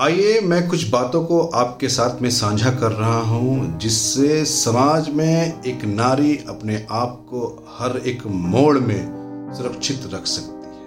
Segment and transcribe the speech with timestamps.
[0.00, 5.62] आइए मैं कुछ बातों को आपके साथ में साझा कर रहा हूँ, जिससे समाज में
[5.62, 9.00] एक नारी अपने आप को हर एक मोड़ में
[9.56, 10.84] सुरक्षित रख सकती है।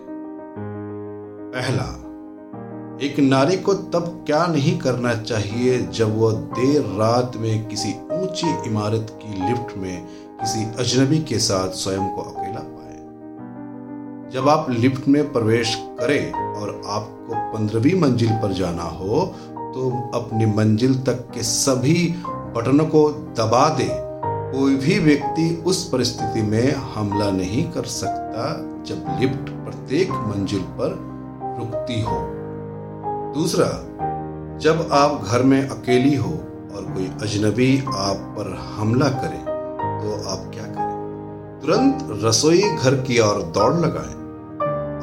[1.52, 1.88] पहला,
[3.05, 8.70] एक नारी को तब क्या नहीं करना चाहिए जब वह देर रात में किसी ऊँची
[8.70, 10.05] इमारत की लिफ्ट में
[10.41, 12.80] किसी अजनबी के साथ स्वयं को अकेला पाए
[14.34, 19.25] जब आप लिफ्ट में प्रवेश करें और आपको पंद्रहवीं मंजिल पर जाना हो
[19.73, 21.96] तो अपनी मंजिल तक के सभी
[22.56, 23.01] बटनों को
[23.37, 23.87] दबा दे।
[24.54, 28.46] कोई भी व्यक्ति उस परिस्थिति में हमला नहीं कर सकता
[28.86, 30.95] जब लिफ्ट प्रत्येक मंजिल पर
[31.59, 32.20] रुकती हो।
[33.36, 33.67] दूसरा,
[34.59, 40.50] जब आप घर में अकेली हो और कोई अजनबी आप पर हमला करे तो आप
[40.53, 40.98] क्या करें?
[41.61, 44.20] तुरंत रसोई घर की ओर दौड़ लगाएँ।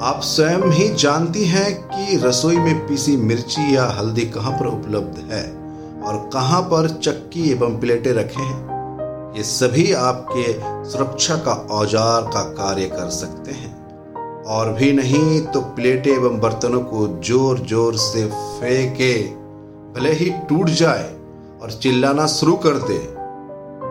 [0.00, 5.18] आप स्वयं ही जानती हैं कि रसोई में पीसी मिर्ची या हल्दी कहाँ पर उपलब्ध
[5.30, 5.42] है
[6.02, 10.52] और कहाँ पर चक्की एवं प्लेटें रखे हैं। ये सभी आपके
[10.90, 13.74] सुरक्षा का औज़ार का कार्य कर सकते हैं।
[14.48, 19.12] और भी नहीं तो प्लेटें एवं बर्तनों को ज़ोर ज़ोर से फेंके,
[19.92, 21.12] भले ही टूट जाए
[21.62, 23.02] और चिल्लाना शुरू कर दे।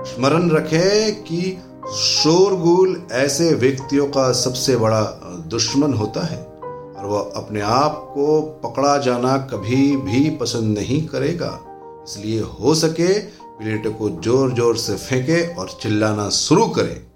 [0.05, 1.57] स्मरण रखे कि
[1.89, 5.01] शोरगुल ऐसे व्यक्तियों का सबसे बड़ा
[5.47, 11.59] दुश्मन होता है और वह अपने आप को पकड़ा जाना कभी भी पसंद नहीं करेगा।
[12.03, 13.19] इसलिए हो सके
[13.57, 17.06] प्लेट को ज़ोर ज़ोर से फेंके और चिल्लाना शुरू करे।